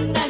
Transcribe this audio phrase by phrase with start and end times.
[0.00, 0.29] เดิ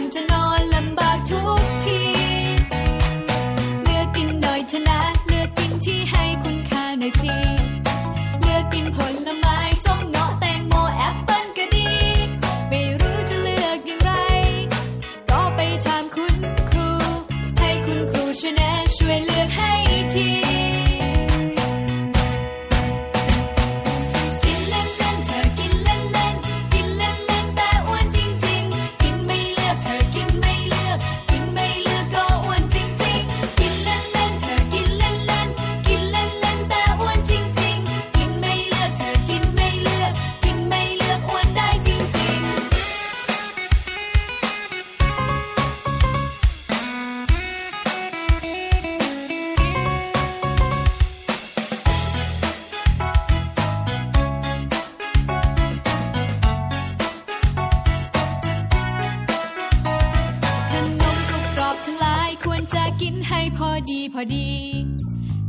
[64.20, 64.50] อดี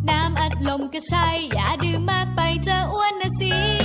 [0.10, 3.81] น้ำอัดลมก็ใช่ อย่าดื่มมากไปจะอ้วนนะสิ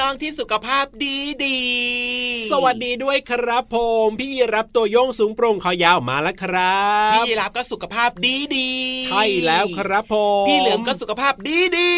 [0.00, 1.60] น้องๆที่สุขภาพดีดี
[2.52, 6.80] สวัสดีด้วยครับผม พี่รับตัวโยงสูงโปร่งคอยาวมาแล้วครั
[7.10, 8.70] บพี่ยีรับก็สุขภาพดีดี
[9.06, 11.92] ใช่แล้วครับผมพี่เหลือมก็สุขภาพดีดี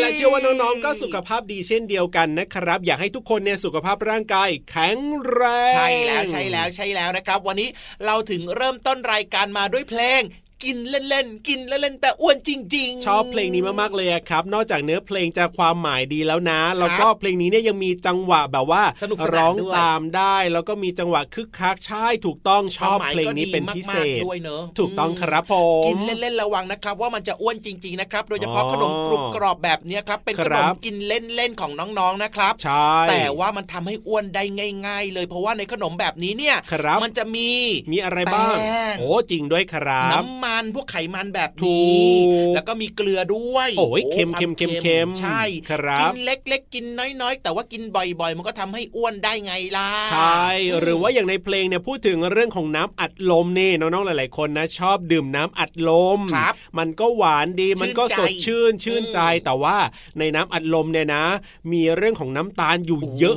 [0.00, 4.98] และเชื่อว่าน้องๆก็สุขภาพดีเช่นเดียวกันนะครับ อยากให้ทุกคนเนี่ยสุขภาพร่างกายแข็ง
[5.28, 7.68] แรงใช่แล้วใช่แล้วใช่แล้วนะครับ วันนี้
[8.06, 10.22] เราถึงเริ่มต้นรายการมาด้วยเพลง
[10.64, 34.44] กินเล่นๆกินเล่นๆแต่อ้วนจริง ๆ ชอบเพลงนี้มากๆเลยอะครับ นอกจากเนื้อเพลงจะความหมายดีแล้วนะแล้วก็เพลงนี้เนี่ยยังมีจังหวะแบบว่าสนุกสนานร้องด้วยตามได้ แล้วก็มีจังหวะคึกคักใช่ถูกต้องชอบเพลงนี้เป็นพิเศษมากๆด้วยเนอะถูกต้องครับผมกินเล่นๆระวังนะครับ ว่ามันจะอ้วนจริง ๆนะครับ โดยเฉพาะอ๋อขนมกรุบกรอบแบบเนี้ยครับ เป็นคขรันบมกินเล่นๆของน้องๆนะครับใช่แต่ว่ามันทำให้อ้วนได้
[34.86, 37.50] ง่าย ๆ เลยเพราะว่าในขนมแบบนี้เนี่ยครับมันจะมี
[37.92, 46.84] มีอะไรบ้างแป้งโอ้จริงด้วยครับน้ำมันพวกไขมันแบบถูนี้กแล้วก็มีเกลือด้วยโอ้ยเค็มวาเค็มเค็มเค็มใช่ครับกินเล็กๆกิน
[47.20, 50.46] น้อยๆ แต่ว่ากินบ่อยๆ มันก็ทำให้อ้วนได้ไงล่ะใช่
[50.80, 59.76] หรือว่าอย่างในเพลงเนี่ยพูดถึงเรื่องของน้ำอัดลมนี่น้องๆหลาย ๆคนนะชอบดื่มน้ำอัดลมครับมันก็หวานดีมันก็สดชื่นชื่นใจอืมแต่ว่า
[60.18, 61.24] ในน้ำอัดลมเนี่ยนะ
[61.72, 63.36] มีเรื่องของน้ำตาลอยู่เยอะ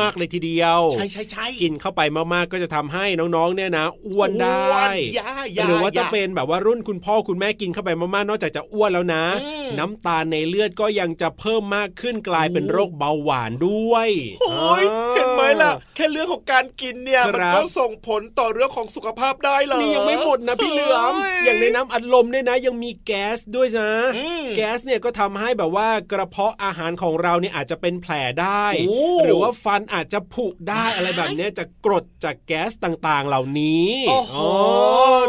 [0.00, 14.08] มากๆๆเลยทีเดียว ใช่ใช่ใช่กินเข้าไปมากๆก็จะทำให้น้องๆเนี่ยนะ อ้วนได้อ้วนย่าย่าหรือว่าจะย่าเป็นเป็นแบบว่ารุ่นคุณพ่อคุณแม่กินเข้าไปมากๆนอกจากจะอ้วนแล้วนะอืมน้ำตาลในเลือดก็ยังจะเพิ่มมากขึ้นกลายเป็นโรคเบาหวานด้วย
[14.40, 34.48] โอ้ยอ่าเห็นไหมล่ะ แค่เรื่องของการกินเนี่ยครับมันก็ส่งผลต่อเรื่องของสุขภาพได้เหรอนี่ยังไม่หมดนะพี่เหลือมฮ้อย่างในน้ำอัดลมเนี่ยนะ ยังมีแก๊สด้วยนะอืมแก๊สเนี่ยก็ทำให้แบบว่ากระเพาะอาหารของเราเนี่ยอาจจะเป็นแผลได้โอ้หรือว่าฟันอาจจะผุได้อะไรแบบเนี้ยจะกรดจากแก๊สต่างๆ เหล่านี้โอ้โหอ๋อ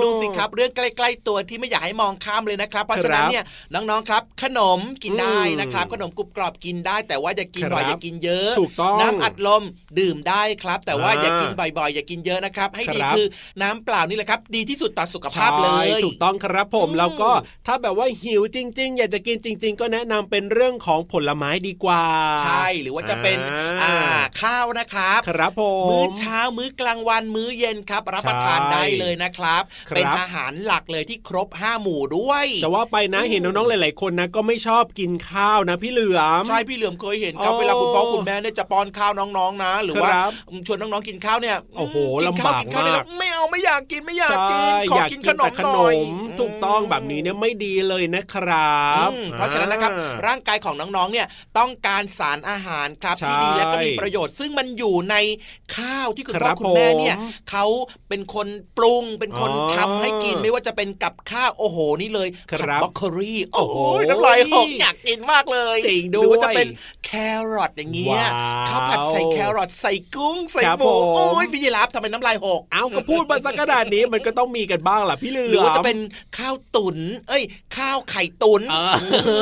[0.04, 3.44] ดูสิครับเรื่องใกล้ๆตัวที่ไม่อยากให้มองข้ามเลยนะครับ เพราะฉะนั้นเนี่ย
[3.74, 9.64] น้องๆครับ ขนมกินได้นะครับ ขนมกรุบกรอบกินได้ แต่ว่าอย่ากินบ่อยครับอย่ากินเยอะถูกต้องน้ำอัดลม
[10.00, 13.28] ดื่มได้ครับ แต่ว่าอ่าอย่ากินบ่อยๆ อย่ากินเยอะนะครับ ให้ดีครับคือ
[13.62, 17.32] น้ำเปล่านี่แหละครับ ดีที่สุดต่อสุขภาพเลยใช่ถูกต้องครับผมอืมแล้วก็
[17.68, 22.04] ถ้าแบบว่าหิวจริง ๆ อยากจะกินจริง ๆ ก็แนะนำเป็นเรื่องของผลไม้ดีกว่า
[22.44, 23.96] ใช่หรือว่าจะเป็นอ่าอ่า
[24.42, 40.32] ข้าวนะครับครับผมมื้อเช้ามื้อกลางวันมื้อเย็นครับ รับประทานใช่ได้เลยนะครับครับ เป็นอาหารหลักเลยที่ครบห้าหมู่ด้วย จะว่าไปนะเห็นน้องๆหลาย ๆ คนนะ ก็ไม่ชอบกินข้าวนะ พี่เหลือมใช่พี่เหลือมเคยเห็นครับอ๋อเวลาคุณพ่อคุณแม่เนี่ยจะป้อนข้าวน้องๆนะ หรือว่าครับ
[40.68, 51.28] ชวนน้องๆกินข้าวเนี่ยโอ้โหกินข้าวลำบากกินข้าวเนี่ยมากไม่เอาไม่อยากกินไม่อยากใช่กินขออยากกิกินนขนแต่มขหนน่อยมถูกต้องแบบนี้เนี่ยไม่ดีเลยนะครับอืมเพราะฉะนั้นนะครับอ่าร่างกายของน้องๆเนี่ย
[51.58, 55.16] ต้องการสารอาหารครับใช่ที่ดีและก็มีประโยชน์ ซึ่งมันอยู่ใน
[55.78, 57.66] ข้าวที่คุณคพ่รัอบคุณแม่เนี่ยผมเขา
[58.10, 58.48] เป็นคน
[58.78, 66.68] ปรุงเป็นคนอ๋อทำให้กินไม่ว่าจะเป็นกับข้าวโอ้โหนี่เลยครับผัดบรอกโคลีโอ้โหโอ้โหน้ำลายหกอยากกินมากเลยจริงด้วยหรือว่าจะเป็น
[67.12, 67.18] แค
[67.54, 75.98] รอทอย่างเงี้ยว้าวข้าวผัดใส่แครอทใส่กุ้งใส่ครับหมูผมโอ้ยพี่ยีรับทำไมน้ำลายหกเอาก็พูดมาสักขนาดนี้มันก็ต้องมีกันบ้างล่ะพี่เหลือมหรือว่าจะเป็น
[76.38, 76.98] ข้าวตุน
[77.30, 77.44] เอ้ย
[77.78, 78.96] ข้าวไข่ตุนเออ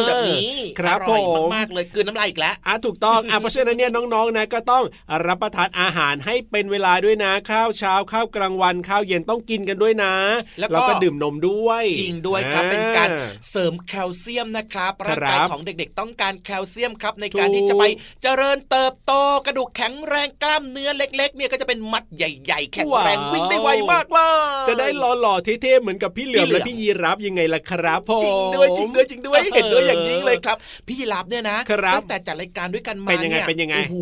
[0.07, 4.83] แบบนี้ครับอร่อยผมมากๆเลยกลืนน้ำลายอีกแล้วอะถูกต้องอะเพราะฉะนั้นเนี่ยน้องๆนะก็ต้อง
[5.27, 10.13] รับประทานอาหารให้เป็นเวลาด้วยนะข้าวเช้าข้าวกลางวันข้าวเย็นต้องกินกันด้วยนะ
[10.59, 13.09] แล้วก็แล้วก็ดื่มนมด้วยจริงด้วยครับอ่เป็นการ
[13.49, 17.83] เสริมแคลเซียมนะครับครับร่างกายของเด็กๆ ต้องการแคลเซียมครับในการถูกที่จะไป
[18.23, 19.13] เจริญเติบโต
[19.45, 24.19] กระดูกแข็งแรงกล้ามเนื้อเล็ก ๆ เนี่ยก็จะเป็นมัดใหญ่ ๆ แข็งแรงวิ่งได้ไวมากเล
[24.63, 30.57] ยจะได้หล่อๆเท่ๆเหมือนกับพี่เหลือมพี่เหลืและอมพี่ยีรับยังไงล่ะครับผมจริงด้วยจริงด้วยจริงด้วยเห็นด้วยอย่างยิ่งเลยครับ
[30.87, 33.95] พี่ยีรับเนี่ยนะครับตั้งแต่จัดรายการด้วยกันมาเป็นยังไงยเป็นยังไงโอ้โห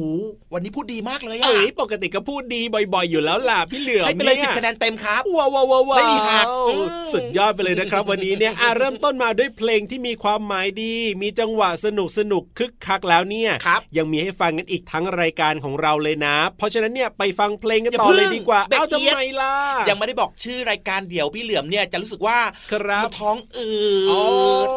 [0.53, 2.61] วันนี้พูดดีมากเลยอะเอ้ยปกติก็พูดดี
[2.93, 19.53] บ่อยๆ อยู่แล้วล่ะพี่เหลือมให้ไปเลยสินี่บคะแนนเต็มครับว้าวว้าวว้าวไม่มีหักอืมสุดยอดไปเลยนะครับ วันนี้เนี่ยอะเริ่มต้นมาด้วยเพลงที่มีความหมายดี มีจังหวะสนุกสนุกคึกคักแล้วเนี่ยครับยังมีให้ฟังกันอีกทั้งรายการของเราเลยนะ เพราะฉะนั้นเนี่ยไปฟังเพลงกันอย่าต่อเลยเพิ่งดีกว่าเบรกเอ้าเอี๊ยดทำไมล่ะ
[19.89, 22.39] ยังไม่ได้บอกชื่อรายการเดี๋ยวพี่เหลือมเนี่ยจะรู้สึกว่า
[22.71, 23.67] ครับท้องอื
[24.11, 24.23] อ๋อ
[24.65, 24.69] ด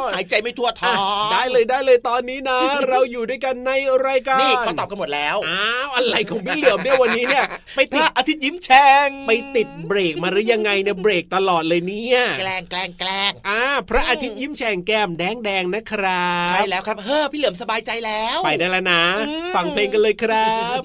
[0.00, 0.96] มหายใจไม่ทั่วท้อะอ
[1.28, 3.70] งได้เลยได้เลยตอนนี้นะ เราอยู่ด้วยกันใน
[4.06, 7.44] รายการนี่เขาตอบกันหมดแล้วอ้าวอะไรของพี่เหลือมเนี่ยวันนี้เนี่ย
[7.76, 20.80] ไปพติดระอาทิตย์ยิ้มแฉ่งไปติดเบรกมาหรือยังไงเนี่ยเบรกตลอดเลยเนี่ยแกล้งแกล้งแกล้งอ่าพระอาทิตย์ยิ้มแฉ่งแก้มแดงแดงๆนะครับใช่แล้วครับเฮ้อพี่เหลือมสบายใจแล้ว ไปได้แล้วนะอืมฟังเพลงกันเลยครับ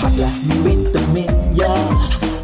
[0.00, 1.82] ผักละมีวิตามินเยอะ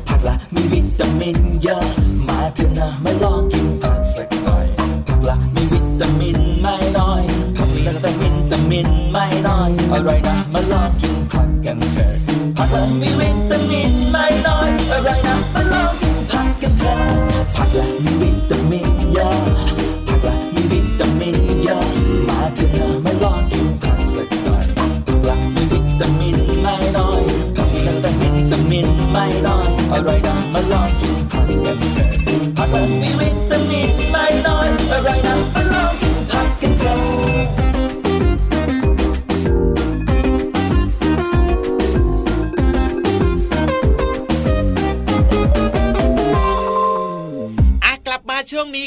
[0.08, 1.84] ผักละมีวิตามินเยอะ
[2.28, 4.66] มาเถอะนะมาลองกินผักสักหน่อย
[5.06, 7.22] ผักละมีวิตามินไม่น้อย
[7.56, 12.12] ผักละแต่วิตามินไม่น้อยอร่อยนะมาลองกินผักกันเถอะ
[12.56, 17.25] ผักละมีวิตามินไม่น้อยอร่อยนะมาลองกินผักกันเถอะ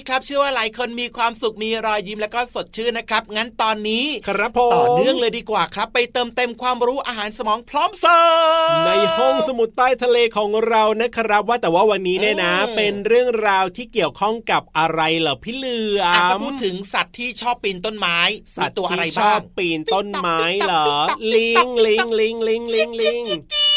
[0.08, 18.20] ครับเชื่อว่าหลายคนมีความสุขมีรอยยิ้มแล้วก็สดชื่นนะครับ งั้นตอนนี้ครับผมต่อเนื่องเลยดีกว่าครับ ไปเติมเต็มความรู้อาหารสมองพร้อมเสิร์ฟในห้องสมุดใต้ทะเลของเรานะครับ ว่าแต่ว่าวันนี้เนี่ยนะอืมเป็นเรื่องราวที่เกี่ยวข้องกับอะไรเหรอพี่เหลืออะมก็พูดถึงสัตว์ที่ชอบปีนต้นไม้
[18.56, 20.88] สัตว์มีตัวอะไรที่ชบ้าองบปีนต้นไม้เหรอ
[21.34, 23.69] ลิงลิงลิงลิงลิงลิงอ่า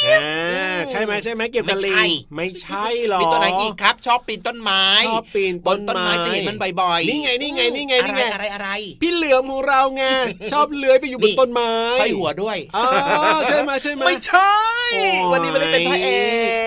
[0.91, 8.69] ใช่ไหมใช่ไหมเกี่ยวกับลิงไม่ใช่หรอมีตัวไหนอีกครับ ชอบปีนต้นไม้ชอบปีนบนต้นไม้จะเห็นมันบ่อยๆนี่ไงนี่ไงนี่ไงอะนี่ไรไงอะไรอะไร
[9.03, 10.05] พี่เหลือมของเราไง
[10.53, 12.87] ชอบเลื้อยไปอยู่บนต้นไม้ไปหัวด้วยอ๋อ
[13.49, 14.53] ใช่ไหมใช่ไหมไม่ใช่
[14.93, 16.09] โอ้ยวันนี้ไม่ได้เป็นพระเอ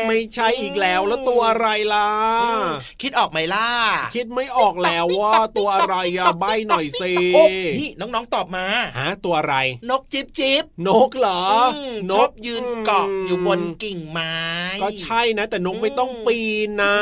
[0.01, 2.10] กไม่ใช่อีกแล้วแล้วตัวอะไรล่ะ
[2.44, 2.65] อืม
[3.01, 3.70] คิดออกไหมล่ะ
[4.15, 7.44] คิดไม่ออกแล้วว่าตัวอะไรอะใบหน่อยสิโอ้
[7.77, 8.65] นี่น้องๆตอบมา
[9.00, 9.56] ฮะตัวอะไร
[9.89, 14.34] นกจิ๊บจิ๊บนกเหรอมนชอบกยืนเกาะอยู่บนกิ่งไม้
[14.82, 16.98] ก็ใช่นะ แต่นกไม่ต้องปีนนะ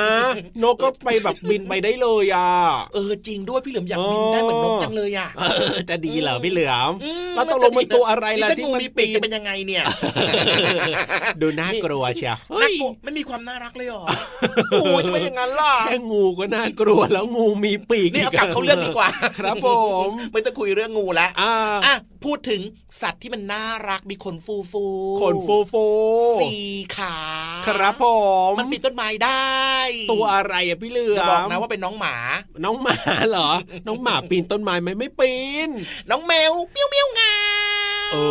[0.64, 2.52] นกก็ไปแบบบินไปได้เลยอะ
[2.94, 9.84] เออจริงด้วยพี่เหลือมอยากบินได้เหมือนนกจังเลยอะเออจะดีเหรอพี่เหลือมอืมแล้วตกลงมันตัวอะไรล่ะนี่ที่ถ้างูมันมีปีกปีจะนเป็นยังไงเนี่ย
[11.42, 14.04] ดูน่ากลัวเชียวน่ากลัวไม่มีความน่ารักเลยหรอ
[14.72, 19.68] โอ้ยทำไมอย่างนั้นล่ะแค่งูก็น่ากลัวแล้วงูมีปีกนี่เอากลับเขาเรื่องดีกว่า ครับผ
[20.06, 21.54] มไม่ต้องคุยเรื่องงูแล้วอ่า
[21.86, 22.62] อะ พูดถึง
[23.02, 24.86] สัตว์ที่มันน่ารักมีขนฟูฟู
[25.22, 25.86] ขนฟูฟู
[26.42, 26.54] สี
[26.98, 27.18] ขา
[27.68, 28.06] ครับผ
[28.50, 29.48] มมันปีนต้นไม้ได้
[30.12, 32.16] ตัวอะไรอะพี่เหลือมจะบอกนะว่าเป็นน้องหมา
[32.66, 32.98] น้องหมา
[33.30, 33.50] เหรอ
[33.88, 35.34] น้องหมาปีนต้นไม้ไหมไม่ปี
[35.68, 35.70] น
[36.10, 37.34] น้องแมวเมี้ยวเมี้ยวงา
[38.14, 38.26] โอ้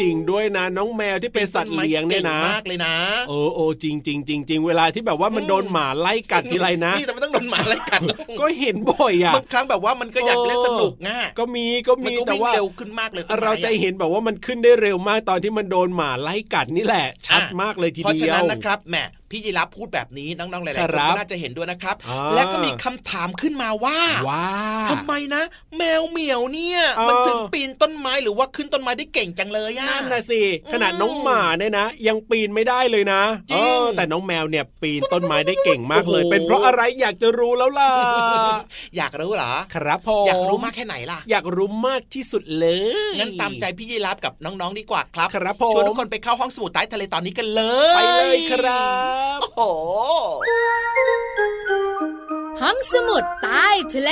[0.00, 2.94] จริงด้วยนะน้องแมวที่เป็นสัตว์เลี้ยงเนี่ยนะก่มากเลยนะ
[3.28, 8.00] โอ้โอ้จริงจริงจริงจริงเวลาที่แบบว่ามันโดนหมาไล่กัดทีไรนะนี่แต่ไม่ต้องโดนหมาไล่กัด
[8.40, 18.96] ก็เห็นบ่อยอะบางครั้งแบบว่ามันก็อยากเล่นสนุกง่ะก็มีก็มันมีก็แต่วิ่งว่าเร็วขึ้นมากเลยต้นไม้อเราจะเห็นแบบว่ามันขึ้นได้เร็วมากตอนที่มันโดนหมาไล่กัดนี่แหละชัดอะมากเลยทีเพราะเดีฉะยวนั้นนะครับแหม
[19.30, 24.46] พี่ยีรับพูดแบบนี้น้องๆหลายๆคคนรับก็น่าจะเห็นด้วยนะครับอ่าและก็มีคำถามขึ้นมาว่าว้า
[24.90, 25.42] ทำไมนะ
[25.76, 37.90] แมวเหมียวเนี่ยเออมันถึงปีนต้นไม้หรือว่าขึ้นต้นไม้ได้เก่งจังเลยอะนั่นนะสิขนาดน้องหมาเนี่ยนะ ยังปีนไม่ได้เลยนะจริงเออแต่น้องแมวเนี่ยปีนต้นไม้ได้เก่งมากเลยโอ้โหเป็นเพราะอะไรอยากจะรู้แล้วล่ะ
[38.96, 42.66] อยากรู้เหรอครับผมอยากรู้มากแค่ไหนล่ะ อยากรู้มากที่สุดเล
[43.12, 48.84] ยงั้นตามใจพี่ยีรับกับน้องๆดีกว่าครับครับผมชวนทุกคนไปเข้าห้องสมุดใต้ทะเลตอนนี้กันเลยไปเลยครั
[49.18, 49.60] บโอ้โห
[52.60, 54.10] ห้องสมุดใต้ทะเล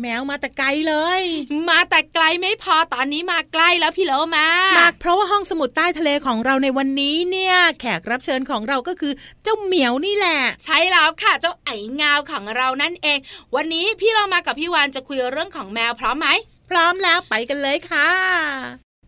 [0.00, 1.22] แมวมาแต่ไกลเลย
[1.68, 4.46] มาแต่ไกลไม่พอตอนนี้มาใกล้แล้วพี่โลมา
[4.78, 13.18] มากเพราะว่าห้องสมุดใต้ทะเลของเราในวันนี้เนี่ย แขกรับเชิญของเราก็คือเจ้าเหมียวนี่แหละ ใช่แล้วค่ะเจ้าไอ้งาวของเรานั่นเอง
[13.54, 16.28] วันนี้พี่เรามากับพี่วานจะคุยเรื่องของแมวพร้อมไหม
[16.68, 18.08] พร้อมแล้วไปกันเลยค่ะ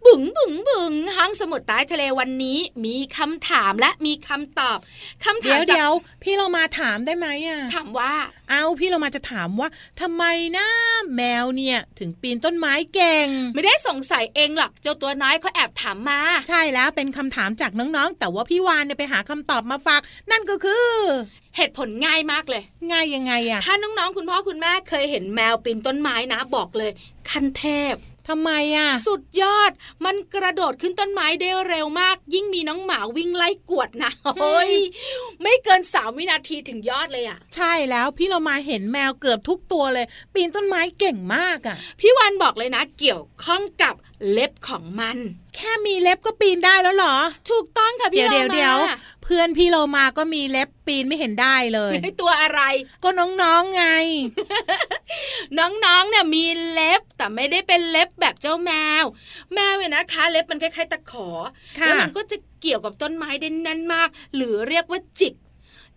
[0.07, 4.79] บุ๋งบุ๋งบุ๋งห้องสมุดใต้ทะเลวันนี้มีคำถามและมีคำตอบ
[5.25, 8.13] คำถาเดี๋มยวจากเดี๋ยวพี่เรามาถามได้ไหมอะถามว่า
[8.51, 9.69] เอาพี่เรามาจะถามว่า
[10.01, 10.25] ทำไม
[10.57, 10.67] นะ
[11.17, 20.86] แมวเนี่ย ถึงปีนต้นไม้เก่ง ไม่ได้สงสัยเองหรอกเจ้าตัวน้อยเขาแอบถามมา ใช่แล้วเป็นคำถามจากน้องๆ แต่ว่าพี่วานเนี่ยไปหาคำตอบมาฝาก นั่นก็คือ
[21.57, 26.91] เหตุผลง่ายมากเลย ง่ายยังไงอะถ้าน้องๆคุณพ่อคุณแม่เคยเห็นแมวปีนต้นไม้นะ บอกเลย
[27.31, 27.97] ขั้นเทพ
[28.31, 29.71] ทำไมอะ สุดยอด
[30.05, 34.73] มันกระโดดขึ้นต้นไม้ได้เร็วมาก ยิ่งมีน้องหมาวิ่งไล่กวดนะโอ้ย
[35.43, 43.95] ไม่เกินสามวินาทีถึงยอดเลยอะ ใช่แล้วพี่เรามาเห็นแมวเกือบทุกตัวเลย ปีนต้นไม้เก่งมากอะ พี่วันบอกเลยนะ เกี่ยวข้องกับ
[44.31, 45.17] เล็บของมัน
[45.57, 47.17] แค่มีเล็บก็ปีนได้แล้วเหรอ
[47.51, 52.61] ถูกต้องค่ะพี่เดี๋ยวโลเดี๋ยวมาเดี๋ยวเพื่อนพี่โลมาก็มีเล็บปีนไม่เห็นได้เลยให้ตัวอะไร
[53.05, 53.85] ก็น้องๆไง
[55.59, 59.05] น้องๆเนี่ยมีเล็บแต่ไม่ได้เป็นเล็บแบบเจ้าแมว
[59.55, 61.29] แมวเนี่ยนะคะ เล็บมันคล้ายๆตะขอ
[61.79, 65.35] ค่ะแล้วมันก็จะเกี่ยวกับต้นไม้ได้แน่นมาก หรือเรียกว่าจิก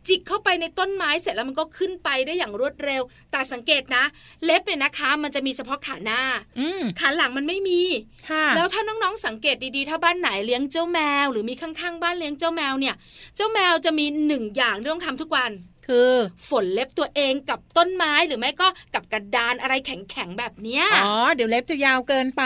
[0.10, 3.02] จิกเข้าไปในต้นไม้เสร็จแล้วมันก็ขึ้นไปได้อย่างรวดเร็ว
[3.32, 4.04] แต่สังเกตนะ
[4.46, 6.22] เล็บเนี่ยนะคะ มันจะมีเฉพาะขาหน้า
[6.60, 7.82] อืมขาหลังมันไม่มี
[8.30, 12.96] ค่ะแล้วถ้าน้องๆสังเกตดีๆ ถ้าบ้านไหนเลี้ยงเจ้าแมว หรือมีข้างๆ บ้านเลี้ยงเจ้าแมวเนี่ย
[13.36, 15.52] เจ้าแมวจะมีหนึ่งอย่างที่ต้องทำทุกวัน
[15.88, 16.14] คือ
[16.50, 22.44] ฝนเล็บตัวเองกับต้นไม้หรือไม่ก็กับกระดานอะไรแข็งๆแบบเนี้ยอ๋อเดี๋ยวเล็บจะยาวเกินไป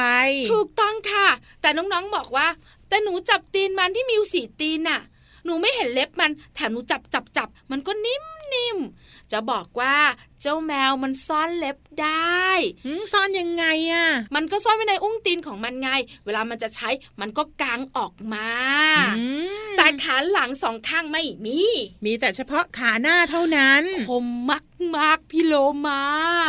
[0.53, 1.27] ถูกต้องค่ะ
[1.61, 2.47] แต่น้องๆบอกว่า
[2.89, 5.01] แต่หนูจับตีนมันที่มีอยู่สีตีนน่ะ
[5.45, 8.23] หนูไม่เห็นเล็บมันแถมหนูจับจับจับมันก็นิ่ม
[8.53, 9.95] นิ่มๆจะบอกว่า
[10.41, 12.47] เจ้าแมวมันซ่อนเล็บได้
[12.85, 15.89] หืมซ่อนยังไงอะ มันก็ซ่อนไว้ในอุ้งตีนของมันไง
[16.25, 16.89] เวลามันจะใช้
[17.21, 18.49] มันก็กางออกมา
[19.19, 19.25] อื
[19.65, 21.59] มแต่ขาหลังสองข้างไม่มี
[22.05, 24.65] มีแต่เฉพาะขาหน้าเท่านั้นคมมาก
[24.97, 25.53] มากๆพี่โล
[25.87, 26.01] มา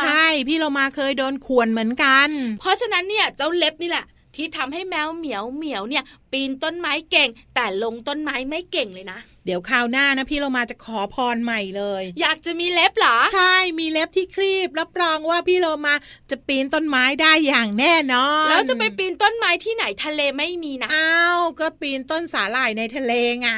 [0.05, 2.29] ใช่ พี่เรามาเคยโดนข่วนเหมือนกัน
[2.61, 4.05] เพราะฉะนั้นเนี่ยเจ้าเล็บนี่แหละ
[4.37, 15.95] ที่ทำให้แมวเหมียวเหมียวเนี่ย ปีนต้นไม้เก่ง แต่ลงต้นไม้ไม่เก่งเลยนะ เดี๋ยวคราวหน้านะพี่เรามาจะขอพรใหม่เลย อยากจะมีเล็บเหรอ ใช่ มีเล็บที่ครีบรับรองว่าพี่โลมา
[16.31, 23.51] จะปีนต้นไม้ได้อย่างแน่นอน แล้วจะไปปีนต้นไม้ที่ไหนทะเลไม่มีนะ อ้าว ก็ปีนต้นสาหร่ายในทะเลไง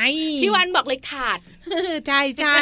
[0.43, 1.41] พี่วันบอกเลยขาด
[2.09, 2.59] ใช่ใช่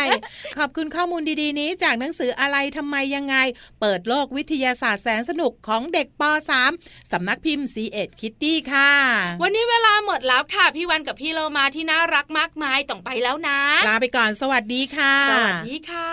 [0.58, 3.36] ขอบคุณข้อมูลดีๆนี้ จากหนังสืออะไรทำไมยังไง
[3.80, 6.22] เปิดโลกวิทยาศาสตร์แสนสนุกของเด็กป
[6.66, 8.90] .3 สำนักพิมพ์ c ีเอ็ดคิตตี้ค่ะ
[9.42, 16.10] วันนี้เวลาหมดแล้วค่ะ พี่วันกับพี่โลมาที่น่ารักมากมายต้องไปแล้วนะ ลาไปก่อนสวัสดีค่ะ สวัสดีค่ะ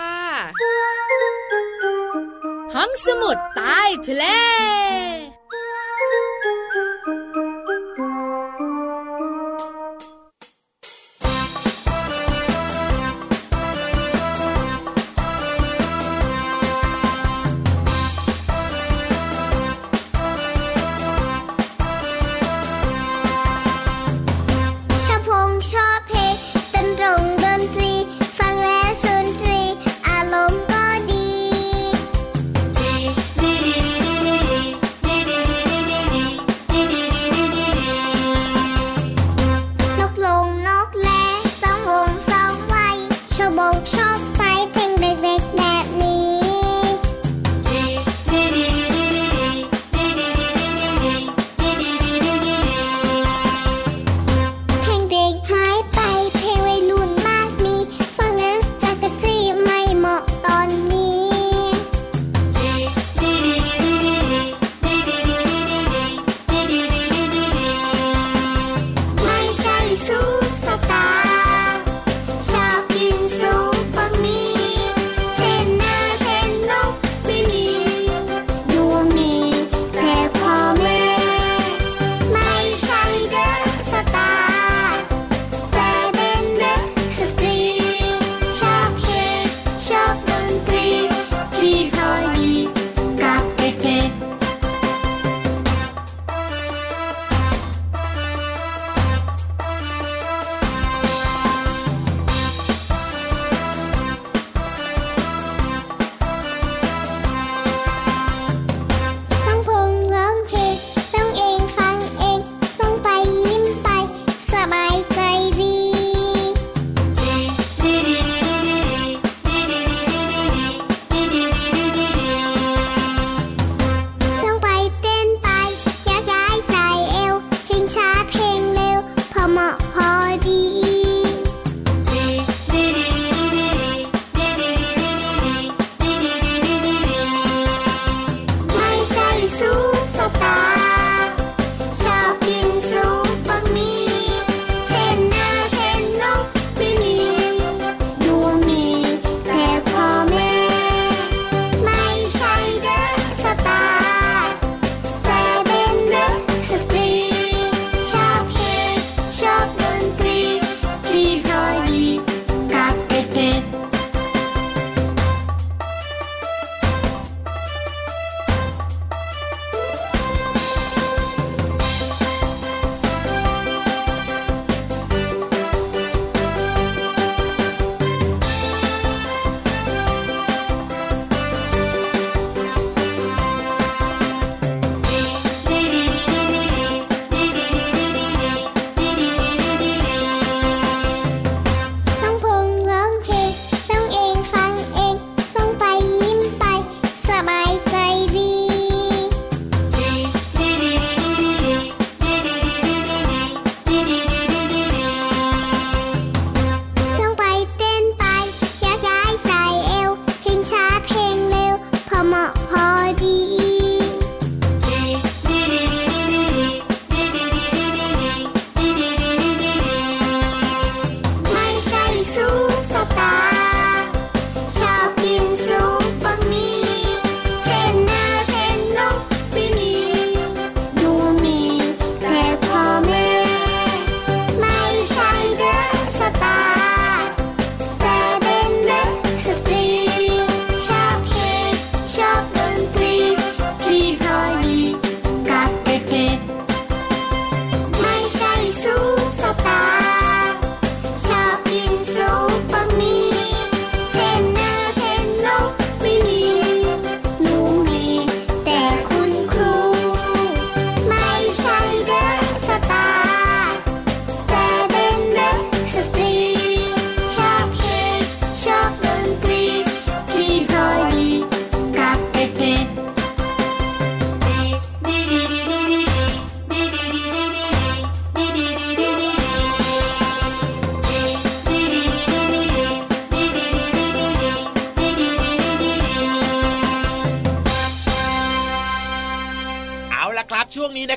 [2.74, 4.24] ห้องสมุดใต้ทะเล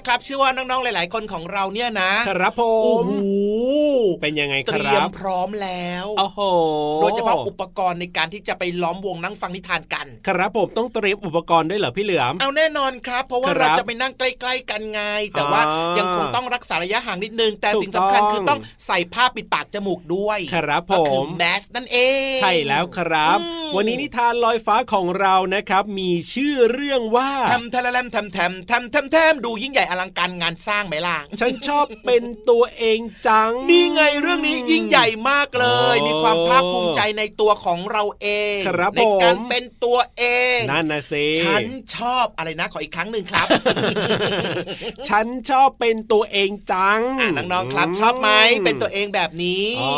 [0.06, 3.12] นี้นะครับเชื่อว่าน้องๆหลาย ๆ คนของเราเนี่ยนะครับผโอ้มโห
[4.22, 6.40] เป็นยังไงเตครีรัยมบพร้อมแล้วโอ้โห
[7.02, 21.98] โดยเฉพาะอุปกรณ์ในการที่จะไปล้อมวงนั่งฟังนิทานกัน ครับผมต้องเตรียมอุปกรณ์ด้วยเหรอพี่เหลือมเอาแน่นอนครับ เพราะว่าครับเราจะไปนั่งใกล้ ๆ กันไงแต่ว่าอ่ายัยังคงต้องรักษาระยะห่างนิดนึง แต่ถูกสิ่งสำคัญต้องคือต้องใส่ผ้าปิดปากจมูกด้วยครับก็คืผอมแมสนั่นเอ
[22.36, 40.24] ง ใช่แล้วครับอืมวันนี้นิทานลอยฟ้าของเรานะครับ มีชื่อเรื่องว่าทำทะละแลมทำแทมทำทำแทมดูยิ่งใหญ่อลังการงานสร้างไหมล่ะฉันชอบเป็นตัวเองจังนี่ไงเรื่องนี้ยิ่งใหญ่มากเลยโอ้มีความภาคภูมิใจในตัวของเราเองครับในการผมเป็นตัวเอ
[40.58, 41.64] งนั่นนะสิฉัน
[41.96, 43.48] ชอบอะไรนะขออีกครั้งหนึ่งครับ
[45.10, 48.30] ฉันชอบเป็นตัวเองจังอะน้องๆครับชอบไหม
[48.64, 49.94] เป็นตัวเองแบบนี้อ๋อ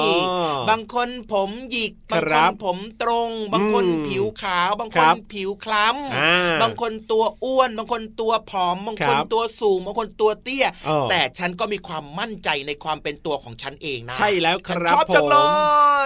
[0.70, 15.38] บางคนผมหยิกคบางรัคนบผมตรง บางคนอืมผิวขาว บางคคนรับผิวคล้อ่าำบางคนตัวอ้วน บางคนตัวผอม บางคนครับตัวสูง บางคนตัวเตี้ยอ๋อแต่ฉันก็มีความมั่นใจในความเป็นตัวของฉันเองนะ ใช่แล้วคฉันรับชอบจังผมเล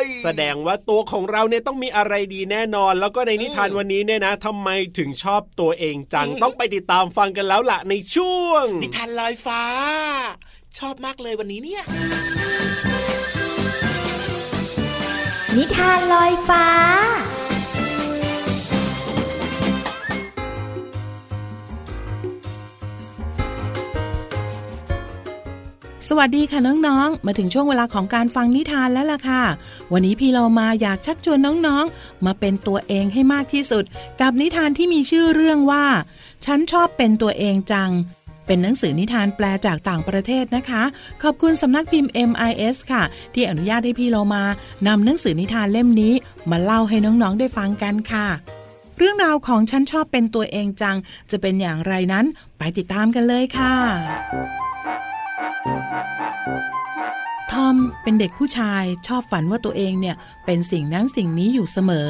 [0.04, 9.64] ยแสดงว่าตัวของเราเนี่ยต้องมีอะไรดีแน่นอน แล้วก็ในนิทานวันนี้เนี่ยนะทำไมถึงชอบตัวเองจังต้องไปติดตามฟังกันแล้วล่ะในช่วง นิทานลอยฟ้า
[10.78, 11.84] ชอบมากเลยวันนี้เนี่ย
[15.58, 16.66] นิทานลอยฟ้า
[26.10, 29.44] สวัสดีค่ะน้องๆ มาถึงช่วงเวลาของการฟังนิทานแล้วล่ะค่ะ
[29.94, 33.84] วันนี้พี่เรามาอยากชักชวนน้องๆ มาเป็นตัวเองให้มากที่สุด
[34.22, 35.86] กับนิทานที่มีชื่อเรื่องว่า
[36.46, 37.92] ฉันชอบเป็นตัวเองจัง
[38.46, 40.84] เป็นหนังสือนิทานแปลจากต่างประเทศนะคะ
[41.24, 44.44] ขอบคุณสำนักพิมพ์ MIS ค่ะ ที่อนุญาตให้พี่เรามา
[44.88, 46.14] นำหนังสือนิทานเล่มนี้
[46.52, 48.28] มาเล่าให้น้องๆ ได้ฟังกันค่ะ
[48.98, 50.98] เรื่องราวของฉันชอบเป็นตัวเองจัง
[51.32, 52.26] จะเป็นอย่างไรนั้น
[52.58, 53.74] ไปติดตามกันเลยค่ะ
[57.52, 62.10] ทอมเป็นเด็กผู้ชายชอบฝันว่าตัวเองเนี่ย เป็นสิ่งนั้นสิ่งนี้อยู่เสมอ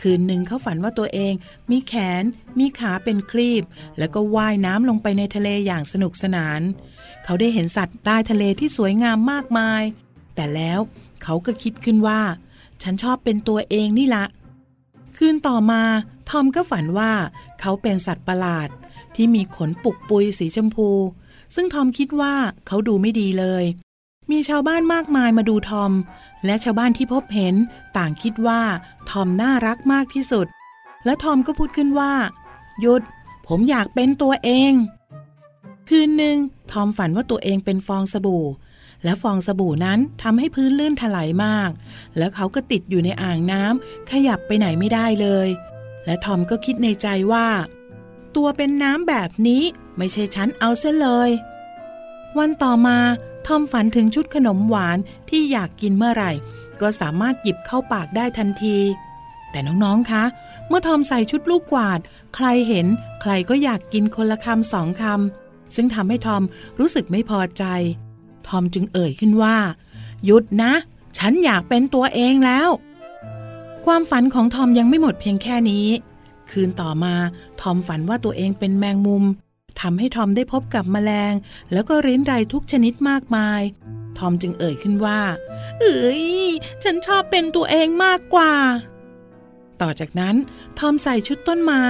[0.00, 1.34] คืนหนึ่งเขาฝันว่าตัวเอง
[1.70, 2.22] มีแขน
[2.58, 3.62] มีขาเป็นครีบ
[3.98, 6.60] แล้วก็ว่ายน้ำลงไปในทะเลอย่างสนุกสนาน
[7.24, 9.82] เขาได้เห็นสัตว์ใต้ทะเลที่สวยงามมากมาย
[10.34, 10.80] แต่แล้ว
[11.22, 12.20] เขาก็คิดขึ้นว่า
[12.82, 14.24] ฉันชอบเป็นตัวเองนี่ละ
[15.16, 15.82] คืนต่อมา
[16.28, 17.12] ทอมก็ฝันว่า
[17.60, 18.68] เขาเป็นสัตว์ประหลาด
[19.14, 20.90] ที่มีขนปุกปุยสีชมพู
[21.54, 22.34] ซึ่งทอมคิดว่า
[22.66, 23.64] เขาดูไม่ดีเลย
[24.30, 25.92] มีชาวบ้านมากมายมาดูทอม
[26.44, 27.54] และชาวบ้านที่พบเห็น
[27.96, 28.60] ต่างคิดว่า
[29.10, 30.46] ทอมน่ารักมากที่สุด
[31.04, 32.12] และทอมก็พูดขึ้นว่า
[32.80, 33.02] หยุด
[33.48, 34.72] ผมอยากเป็นตัวเอง
[35.88, 36.36] คืนหนึ่ง
[36.72, 38.44] ทอมฝันว่าตัวเองเป็นฟองสบู่
[39.04, 41.70] และฟองสบู่นั้นทำให้พื้นลื่นถลายมาก
[42.18, 45.48] แล้วเขาก็ติดอยู่ในอ่างน้ำขยับไปไหนไม่ได้เลย
[46.06, 47.46] และทอมก็คิดในใจว่า
[48.36, 49.62] ตัวเป็นน้ำแบบนี้
[49.96, 51.30] ไม่ใช่ฉันเอาเสียเลย
[52.38, 52.98] วันต่อมา
[53.46, 54.98] ทอมฝันถึงชุดขนมหวาน
[55.30, 56.32] ที่อยากกินเมื่อไหร่
[56.80, 58.78] ก็สามารถหยิบเข้าปากได้ทันที
[59.50, 60.24] แต่น้องๆ คะ
[60.68, 62.00] เมื่อทอมใส่ชุดลูกกวาด
[62.34, 62.86] ใครเห็น
[63.22, 66.42] ใครก็อยากกินคนละคำสองคำซึ่งทำให้ทอม
[66.78, 67.64] รู้สึกไม่พอใจ
[68.48, 69.56] ทอมจึงเอ่ยขึ้นว่า
[70.24, 70.72] หยุดนะ
[71.18, 72.68] ฉันอยากเป็นตัวเองแล้ว
[73.84, 75.86] ความฝันของทอมยังไม่หมดเพียงแค่นี้
[76.50, 77.14] คืนต่อมา
[77.60, 79.24] ทอมฝันว่าตัวเองเป็นแมงมุม
[79.80, 81.34] ทำให้ทอมได้พบกับแมลง
[81.72, 83.62] แล้วก็เร้นไรทุกชนิดมากมาย
[84.18, 85.20] ทอมจึงเอ่ยขึ้นว่า
[85.80, 86.24] เอ้ย
[86.82, 88.52] ฉันชอบเป็นตัวเองมากกว่า
[89.80, 90.36] ต่อจากนั้น
[90.78, 91.84] ทอมใส่ชุดต้นไม้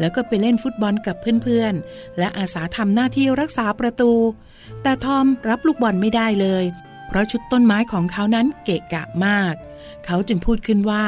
[0.00, 4.12] แล้วก็ไปเล่นฟุตบอลกับเพื่อนๆ และอาสาทำหน้าที่รักษาประตู
[4.82, 6.64] แต่ทอมรับลูกบอลไม่ได้เลย
[7.08, 9.54] เพราะชุดต้นไม้ของเขานั้นเกะกะมาก
[10.06, 11.04] เขาจึงพูดขึ้นว่า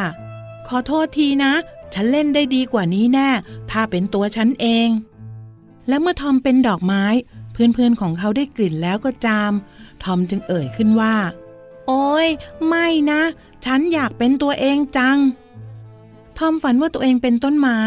[0.69, 1.53] ขอโทษทีนะ
[1.95, 3.31] ฉันเล่นได้ดีกว่านี้แน่
[3.71, 4.89] ถ้าเป็นตัวฉันเอง
[5.91, 7.05] และเมื่อทอมเป็นดอกไม้
[7.53, 9.53] เพื่อนๆของเขาได้กลิ่นแล้วก็จาม
[10.05, 11.15] ทอมจึงเอ่ยขึ้นว่า
[11.87, 12.29] โอ้ย
[12.69, 13.23] ไม่นะ
[13.65, 15.19] ฉันอยากเป็นตัวเองจัง
[16.39, 17.81] ทอมฝันว่าตัวเองเป็นต้นไม้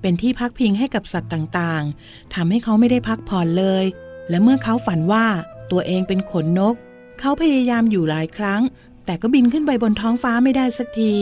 [0.00, 3.84] เป็นที่พักพิงให้กับสัตว์ต่างๆทำให้เขาไม่ได้พักผ่อนเลย
[4.28, 5.26] และเมื่อเขาฝันว่า
[5.70, 6.74] ตัวเองเป็นขนนก
[7.20, 8.62] เขาพยายามอยู่หลายครั้ง
[9.04, 11.12] แต่ก็บินขึ้นไปบนท้องฟ้าไม่ได้สักที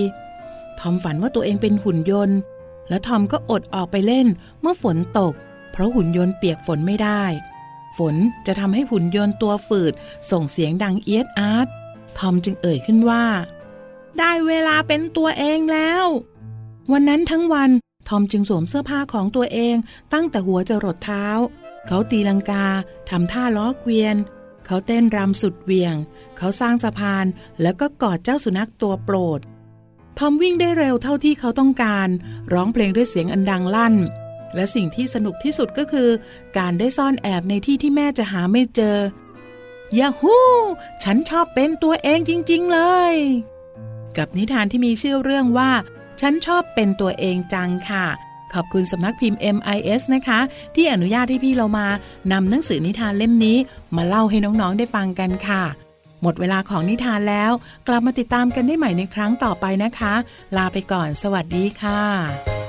[0.81, 2.39] ทอมฝันว่าตัวเองเป็นหุ่นยนต์
[2.89, 4.27] และทอมก็อดออกไปเล่น
[4.61, 5.35] เมื่อฝนตก
[5.77, 7.23] เพราะหุ่นยนต์เปียกฝนไม่ได้
[7.99, 8.15] ฝน
[8.47, 9.93] จะทำให้หุ่นยนต์ตัวฝืด
[10.31, 11.67] ส่งเสียงดังเอียดอาร์ต
[12.19, 13.25] ทอมจึงเอ่ยขึ้นว่า
[14.19, 16.05] ได้เวลาเป็นตัวเองแล้ว
[16.93, 17.71] วันนั้นทั้งวัน
[18.09, 19.77] ทอมจึงสวมเสื้อผ้าของตัวเอง
[20.13, 21.27] ตั้งแต่หัวจรดเท้า
[21.87, 22.67] เขาตีลังกา
[23.11, 24.17] ทำท่าล้อเกวียน
[24.67, 25.95] เขาเต้นรำสุดเวียง
[26.37, 27.27] เขาสร้างสะพาน
[27.63, 29.41] แล้วก็กอดเจ้าสุนัขตัวโปรด
[30.19, 32.09] ทอมวิ่งได้เร็วเท่าที่เขาต้องการ
[32.53, 33.97] ร้องเพลงด้วยเสียงอันดังลั่น
[34.55, 36.09] และสิ่งที่สนุกที่สุดก็คือ
[36.59, 38.99] การได้ซ่อนแอบในที่ที่แม่จะหาไม่เจอ
[39.99, 40.37] ยาฮู
[41.03, 42.81] ฉันชอบเป็นตัวเองจริง ๆ เล
[43.13, 43.15] ย
[44.17, 45.71] กับนิทานที่มีชื่อเรื่องว่า
[46.21, 48.07] ฉันชอบเป็นตัวเองจังค่ะ
[48.53, 50.41] ขอบคุณสำนักพิมพ์ MIS นะคะ
[50.75, 51.87] ที่อนุญาตให้พี่เรามา
[52.33, 53.57] นำหนังสือนิทานเล่มนี้
[53.97, 55.65] มาเล่าให้น้อง ๆ ได้ฟังกันค่ะ
[56.23, 57.53] หมดเวลาของนิทานแล้ว
[57.89, 60.15] กลับมาติดตามกันได้ใหม่ในครั้งต่อไปนะคะ
[60.57, 62.66] ลาไปก่อน สวัสดีค่ะ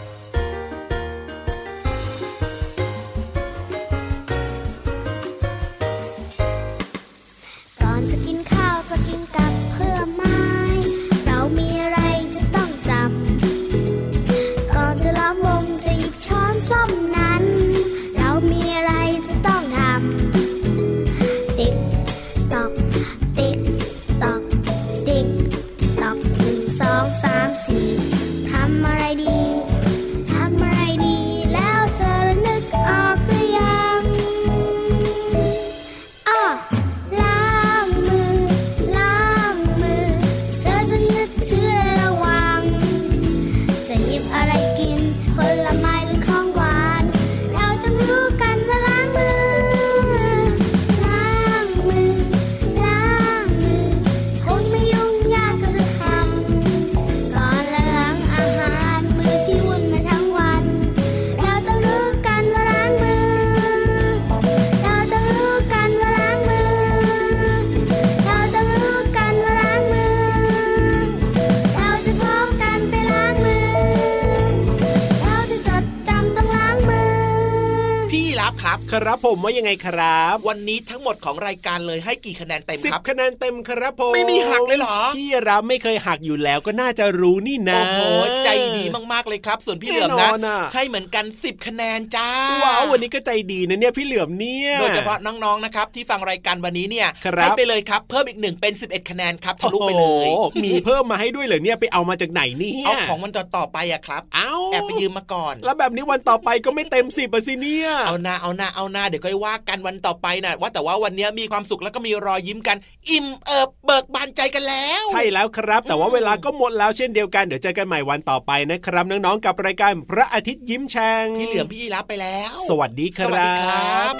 [79.17, 92.29] ครับครับผมว่ายังไงครับ วันนี้ทั้งหมดของรายการเลยให้กี่คะแนนเต็มสิบครับคะแนนเต็มครับผมไม่มีหักเลยเหรอพี่รับไม่เคยหักอยู่แล้วก็น่าจะรู้นี่นะโอ้โหใจดีมากๆเลยครับ ส่วนพี่เหลือมแน่นะนอนอะให้เหมือนกัน 10 คะแนนจ้า
[92.63, 112.77] ว้าววันนี้ก็ใจดีนะเนี่ยพี่เหลือมเนี่ยโดยเฉพาะน้องๆนะครับที่ฟังรายการวันนี้เนี่ยครับให้ไปเลยครับเพิ่มอีกหนึ่งเป็น 11 คะแนนครับทะลุไปเลยโอ้โหมีเพิ่มมาให้ด้วยเหรอเนี่ยไปเอามาจากไหนเนี่ยเอาของวันต่อๆไปอะครับเอ้าแอบไปยืมมาก่อน แล้วแบบนี้วันต่อไปก็ไม่เต็มสิบสิเนี่ยเอาหน้าเอาหน้าเอาหน้าเดี๋ยวค่อยว่ากันวันต่อไปนะว่าแต่ว่าวันนี้มีความสุขแล้วก็มีรอยยิ้มกัน
[113.09, 124.13] อิ่มเอิบเบิกบานใจกันแล้ว ใช่แล้วครับ แต่ว่าเวลาก็หมดแล้วเช่นเดียวกันเดี๋ยวเจอกันใหม่วันต่อไปนะครับน้องๆกับรายการพระอาทิตย์ยิ้มแฉ่งพี่เหลือมพี่ยีรับไปแล้ว สวัสดีคสรับวัสดีครับ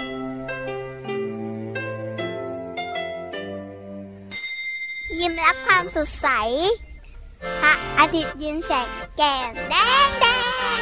[5.19, 6.27] ยิ้มรับความสดใส
[7.61, 9.75] พระอาทิตย์ยิ้มแฉกแก้มแด
[10.07, 10.25] งแด
[10.77, 10.81] ง